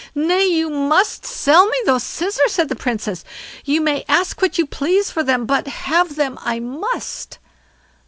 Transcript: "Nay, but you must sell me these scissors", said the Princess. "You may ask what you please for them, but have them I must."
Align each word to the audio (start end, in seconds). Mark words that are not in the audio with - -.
"Nay, 0.15 0.47
but 0.49 0.55
you 0.55 0.69
must 0.71 1.27
sell 1.27 1.67
me 1.67 1.77
these 1.85 2.01
scissors", 2.01 2.53
said 2.53 2.69
the 2.69 2.75
Princess. 2.75 3.23
"You 3.65 3.81
may 3.81 4.03
ask 4.09 4.41
what 4.41 4.57
you 4.57 4.65
please 4.65 5.11
for 5.11 5.21
them, 5.21 5.45
but 5.45 5.67
have 5.67 6.15
them 6.15 6.39
I 6.41 6.59
must." 6.59 7.37